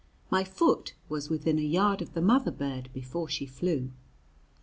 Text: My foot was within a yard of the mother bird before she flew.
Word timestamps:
My 0.31 0.43
foot 0.43 0.95
was 1.09 1.29
within 1.29 1.59
a 1.59 1.61
yard 1.61 2.01
of 2.01 2.15
the 2.15 2.23
mother 2.23 2.49
bird 2.49 2.89
before 2.91 3.29
she 3.29 3.45
flew. 3.45 3.91